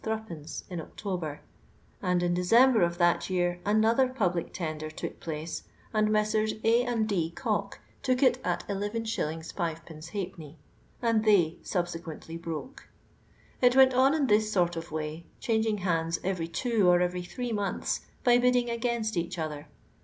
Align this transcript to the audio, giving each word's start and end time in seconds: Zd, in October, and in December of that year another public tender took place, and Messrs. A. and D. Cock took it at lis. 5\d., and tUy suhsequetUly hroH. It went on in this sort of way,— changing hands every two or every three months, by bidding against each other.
Zd, 0.03 0.63
in 0.67 0.81
October, 0.81 1.41
and 2.01 2.23
in 2.23 2.33
December 2.33 2.81
of 2.81 2.97
that 2.97 3.29
year 3.29 3.59
another 3.67 4.07
public 4.09 4.51
tender 4.51 4.89
took 4.89 5.19
place, 5.19 5.61
and 5.93 6.09
Messrs. 6.11 6.55
A. 6.63 6.83
and 6.83 7.07
D. 7.07 7.29
Cock 7.29 7.79
took 8.01 8.23
it 8.23 8.41
at 8.43 8.67
lis. 8.67 8.91
5\d., 8.93 10.57
and 11.03 11.23
tUy 11.23 11.59
suhsequetUly 11.61 12.41
hroH. 12.41 12.79
It 13.61 13.75
went 13.75 13.93
on 13.93 14.15
in 14.15 14.25
this 14.25 14.51
sort 14.51 14.75
of 14.75 14.91
way,— 14.91 15.27
changing 15.39 15.77
hands 15.77 16.19
every 16.23 16.47
two 16.47 16.87
or 16.89 16.99
every 16.99 17.21
three 17.21 17.51
months, 17.51 18.01
by 18.23 18.39
bidding 18.39 18.71
against 18.71 19.15
each 19.15 19.37
other. 19.37 19.67